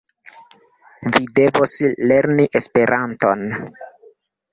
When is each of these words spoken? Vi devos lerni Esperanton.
Vi 1.15 1.19
devos 1.39 1.75
lerni 2.11 2.47
Esperanton. 2.61 3.45